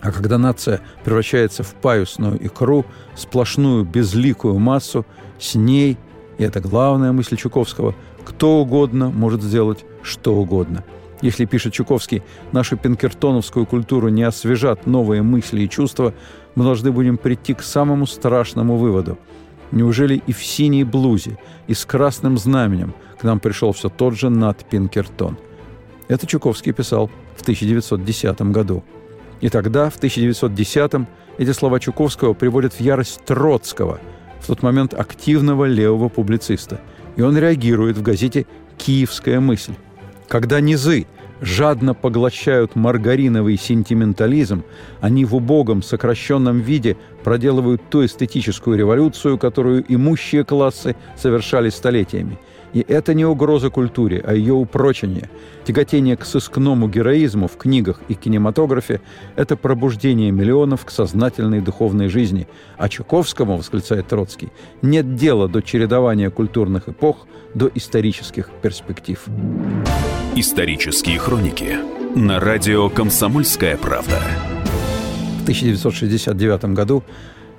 [0.00, 2.84] А когда нация превращается в паюсную икру,
[3.14, 5.06] сплошную безликую массу,
[5.38, 5.96] с ней,
[6.38, 10.84] и это главная мысль Чуковского, кто угодно может сделать что угодно.
[11.20, 16.14] Если, пишет Чуковский, нашу пинкертоновскую культуру не освежат новые мысли и чувства,
[16.56, 19.18] мы должны будем прийти к самому страшному выводу.
[19.72, 24.30] Неужели и в синей блузе, и с красным знаменем– к нам пришел все тот же
[24.30, 25.38] Нат Пинкертон.
[26.08, 28.82] Это Чуковский писал в 1910 году.
[29.40, 31.06] И тогда, в 1910-м,
[31.38, 34.00] эти слова Чуковского приводят в ярость Троцкого,
[34.40, 36.80] в тот момент активного левого публициста.
[37.14, 38.46] И он реагирует в газете
[38.76, 39.74] «Киевская мысль».
[40.26, 41.06] Когда низы
[41.42, 44.64] жадно поглощают маргариновый сентиментализм,
[45.00, 52.38] они в убогом сокращенном виде проделывают ту эстетическую революцию, которую имущие классы совершали столетиями–
[52.72, 55.28] и это не угроза культуре, а ее упрочение.
[55.64, 59.00] Тяготение к сыскному героизму в книгах и кинематографе–
[59.36, 62.48] это пробуждение миллионов к сознательной духовной жизни.
[62.78, 64.48] А Чуковскому, восклицает Троцкий,
[64.80, 69.22] нет дела до чередования культурных эпох, до исторических перспектив.
[70.34, 71.76] Исторические хроники
[72.14, 74.18] на радио «Комсомольская правда».
[75.40, 77.02] В 1969 году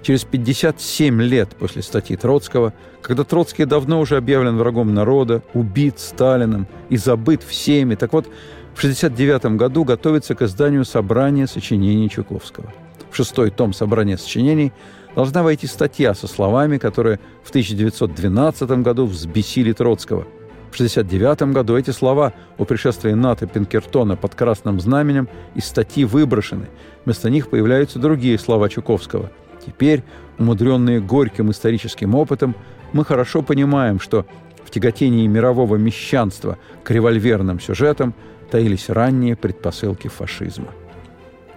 [0.04, 6.68] через 57 лет после статьи Троцкого, когда Троцкий давно уже объявлен врагом народа, убит Сталиным
[6.90, 8.28] и забыт всеми, так вот,
[8.76, 12.72] в 1969 году готовится к изданию собрания сочинений Чуковского.
[13.12, 14.74] В шестой том собрания сочинений
[15.16, 20.26] должна войти статья со словами, которые в 1912 году взбесили Троцкого.
[20.72, 26.66] В 1969 году эти слова о пришествии НАТО Пинкертона под красным знаменем из статьи выброшены.
[27.06, 29.30] Вместо них появляются другие слова Чуковского–
[29.66, 30.04] Теперь,
[30.38, 32.56] умудренные горьким историческим опытом,
[32.92, 34.26] мы хорошо понимаем, что
[34.64, 38.14] в тяготении мирового мещанства к револьверным сюжетам
[38.52, 40.68] таились ранние предпосылки фашизма.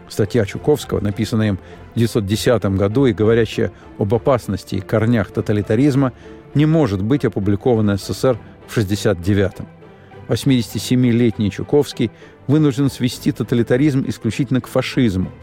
[0.09, 6.13] Статья Чуковского, написанная им в 1910 году и говорящая об опасности и корнях тоталитаризма,
[6.55, 8.39] не может быть опубликована СССР
[8.69, 9.67] в 1969-м.
[10.29, 12.11] 87-летний Чуковский
[12.47, 15.31] вынужден свести тоталитаризм исключительно к фашизму–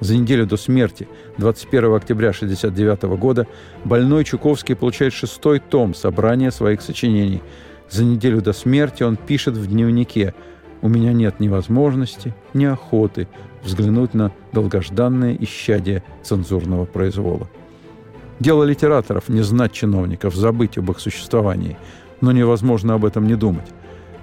[0.00, 3.46] за неделю до смерти, 21 октября 1969 года,
[3.84, 7.42] больной Чуковский получает шестой том собрания своих сочинений.
[7.90, 10.34] За неделю до смерти он пишет в дневнике
[10.82, 13.26] «У меня нет ни возможности, ни охоты
[13.64, 17.48] взглянуть на долгожданное исчадие цензурного произвола».
[18.38, 21.76] Дело литераторов– не знать чиновников, забыть об их существовании.
[22.20, 23.66] Но невозможно об этом не думать.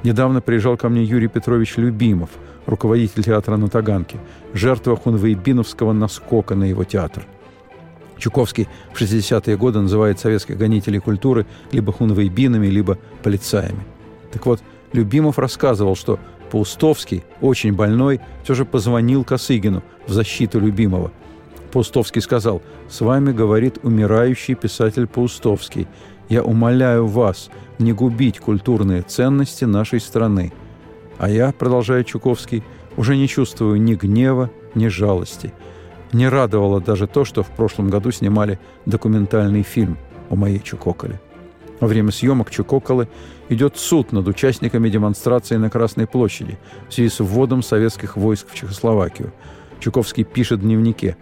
[0.04, 2.30] Недавно приезжал ко мне Юрий Петрович Любимов–
[2.66, 4.18] руководитель театра на Таганке,
[4.54, 7.26] жертва хунвейбиновского наскока на его театр.
[8.18, 13.84] Чуковский в 60-е годы называет советских гонителей культуры либо хунвейбинами, либо полицаями.
[14.32, 14.62] Так вот,
[14.94, 16.20] Любимов рассказывал, что
[16.52, 21.12] Паустовский, очень больной, все же позвонил Косыгину в защиту Любимого.
[21.74, 25.88] Паустовский сказал, «С вами говорит умирающий писатель Паустовский.
[26.30, 27.50] Я умоляю вас
[27.80, 30.54] не губить культурные ценности нашей страны.
[31.18, 32.64] А я, продолжает Чуковский,
[32.98, 35.54] уже не чувствую ни гнева, ни жалости.
[36.12, 39.98] Не радовало даже то, что в прошлом году снимали документальный фильм
[40.30, 41.20] о моей Чукоколе.
[41.80, 43.10] Во время съемок Чукоколы
[43.50, 46.58] идет суд над участниками демонстрации на Красной площади
[46.90, 49.34] в связи с вводом советских войск в Чехословакию.
[49.80, 51.18] Чуковский пишет в дневнике.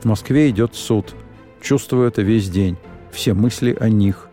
[0.00, 1.14] В Москве идет суд.
[1.60, 2.76] Чувствую это весь день.
[3.12, 4.28] Все мысли о них.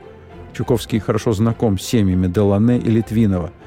[0.53, 3.51] Чуковский хорошо знаком с семьями Делане и Литвинова–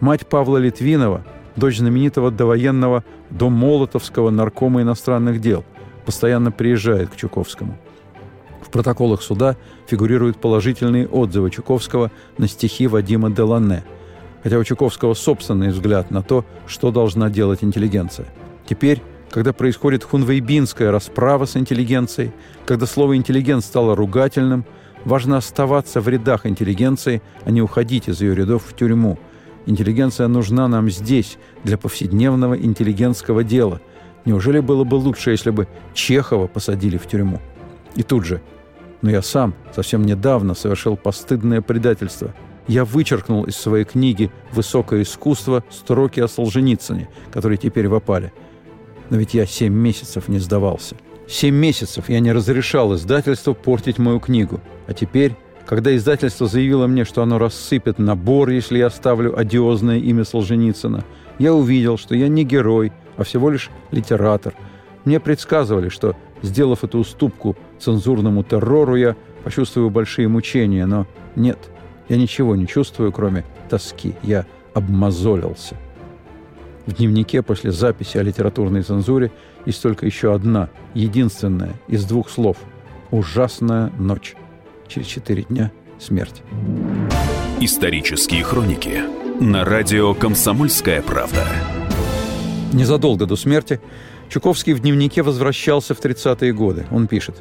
[0.00, 1.22] Мать Павла Литвинова,
[1.56, 5.62] дочь знаменитого довоенного домолотовского наркома иностранных дел,
[6.06, 7.76] постоянно приезжает к Чуковскому.
[8.62, 13.84] В протоколах суда фигурируют положительные отзывы Чуковского на стихи Вадима Делане,
[14.42, 18.26] хотя у Чуковского собственный взгляд на то, что должна делать интеллигенция.
[18.66, 22.32] Теперь, когда происходит хунвейбинская расправа с интеллигенцией,
[22.64, 24.64] когда слово «интеллигент» стало ругательным,
[25.04, 29.18] важно оставаться в рядах интеллигенции, а не уходить из ее рядов в тюрьму–
[29.66, 33.80] Интеллигенция нужна нам здесь, для повседневного интеллигентского дела.
[34.24, 37.40] Неужели было бы лучше, если бы Чехова посадили в тюрьму?
[37.94, 38.40] И тут же.
[39.02, 42.34] Но я сам совсем недавно совершил постыдное предательство.
[42.66, 48.32] Я вычеркнул из своей книги «Высокое искусство» строки о Солженицыне, которые теперь в опале.
[49.08, 50.96] Но ведь я семь месяцев не сдавался.
[51.26, 54.60] Семь месяцев я не разрешал издательству портить мою книгу.
[54.86, 55.36] А теперь,
[55.70, 61.04] когда издательство заявило мне, что оно рассыпет набор, если я оставлю одиозное имя Солженицына,
[61.38, 64.52] я увидел, что я не герой, а всего лишь литератор.
[65.04, 69.14] Мне предсказывали, что, сделав эту уступку цензурному террору, я
[69.44, 71.06] почувствую большие мучения, но
[71.36, 71.70] нет,
[72.08, 74.16] я ничего не чувствую, кроме тоски.
[74.24, 75.76] Я обмозолился.
[76.86, 79.30] В дневнике после записи о литературной цензуре
[79.66, 82.56] есть только еще одна, единственная, из двух слов.
[83.12, 84.34] «Ужасная ночь».
[84.90, 85.70] Через четыре дня
[86.00, 86.42] смерть.
[87.60, 89.00] Исторические хроники
[89.40, 91.46] на радио «Комсомольская правда».
[92.72, 93.80] Незадолго до смерти
[94.28, 96.86] Чуковский в дневнике возвращался в 30-е годы.
[96.90, 97.40] Он пишет.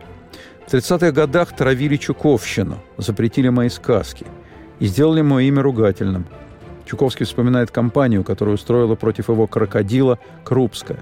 [0.67, 4.27] «В 30-х годах травили Чуковщину, запретили мои сказки
[4.79, 6.27] и сделали мое имя ругательным.
[6.85, 10.99] Чуковский вспоминает кампанию, которую устроила против его крокодила Крупская.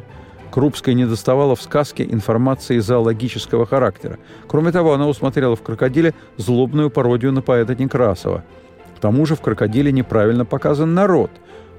[0.52, 4.18] Крупская не доставала в сказке информации зоологического характера.
[4.48, 8.44] Кроме того, она усмотрела в крокодиле злобную пародию на поэта Некрасова.
[8.96, 11.32] К тому же в крокодиле неправильно показан народ.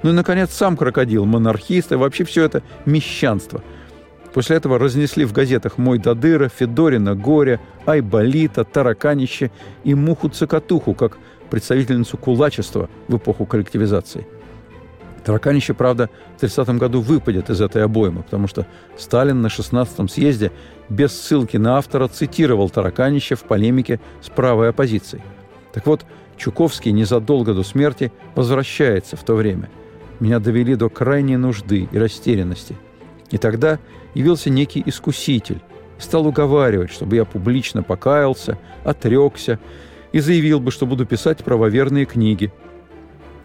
[0.03, 3.63] Ну и, наконец, сам крокодил, монархист, и вообще все это мещанство.
[4.33, 9.51] После этого разнесли в газетах «Мой Дадыра», «Федорина», «Горе», «Айболита», «Тараканище»
[9.83, 11.19] и «Муху-цокотуху», как
[11.51, 14.29] представительницу кулачества в эпоху коллективизации.
[15.29, 16.09] Тараканище, правда,
[16.39, 18.67] в 30 году выпадет из этой обоймы, потому что
[18.97, 20.53] Сталин на 16-м съезде
[20.89, 25.23] без ссылки на автора цитировал Тараканище в полемике с правой оппозицией.
[25.75, 26.07] Так вот,
[26.39, 29.69] Чуковский незадолго до смерти возвращается в то время.
[30.19, 32.75] Меня довели до крайней нужды и растерянности.
[33.31, 33.81] И тогда
[34.15, 35.61] явился некий искуситель
[35.99, 39.59] и стал уговаривать, чтобы я публично покаялся, отрекся
[40.11, 42.51] и заявил бы, что буду писать правоверные книги.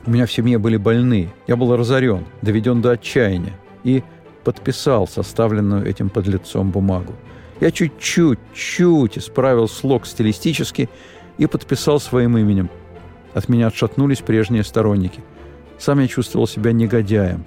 [0.05, 4.03] У меня в семье были больные, я был разорен, доведен до отчаяния и
[4.43, 7.13] подписал составленную этим подлецом бумагу.
[7.61, 10.89] Я чуть-чуть, чуть исправил слог стилистически
[11.37, 12.69] и подписал своим именем.
[13.33, 15.21] От меня отшатнулись прежние сторонники.
[15.79, 17.45] Сам я чувствовал себя негодяем.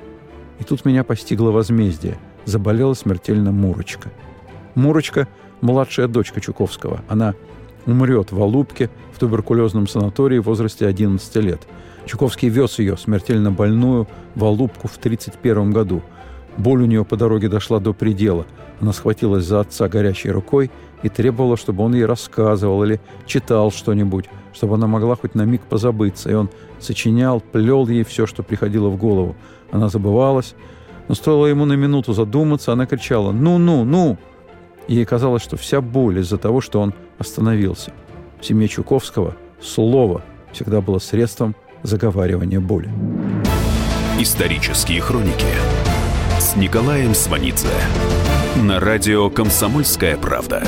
[0.59, 2.17] И тут меня постигло возмездие.
[2.47, 4.11] Заболела смертельно Мурочка.
[4.75, 5.29] Мурочка–
[5.61, 7.03] младшая дочка Чуковского.
[7.09, 7.35] Она
[7.87, 11.67] умрет в Алубке в туберкулезном санатории в возрасте 11 лет.
[12.05, 16.03] Чуковский вез ее, смертельно больную, в Алубку в 1931 году.
[16.57, 18.47] Боль у нее по дороге дошла до предела.
[18.81, 20.71] Она схватилась за отца горячей рукой
[21.03, 25.63] и требовала, чтобы он ей рассказывал или читал что-нибудь, чтобы она могла хоть на миг
[25.63, 26.31] позабыться.
[26.31, 29.37] И он сочинял, плел ей все, что приходило в голову.
[29.71, 30.55] Она забывалась,
[31.09, 34.19] но стоило ему на минуту задуматься, она кричала «Ну, ну, ну!»
[34.89, 37.93] Ей казалось, что вся боль из-за того, что он остановился.
[38.41, 40.23] В семье Чуковского слово
[40.53, 42.91] всегда было средством заговаривания боли.
[44.19, 45.47] Исторические хроники
[46.39, 47.69] с Николаем Сванидзе
[48.57, 50.63] на радио «Комсомольская правда».